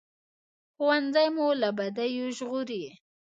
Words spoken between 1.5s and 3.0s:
له بدیو ژغوري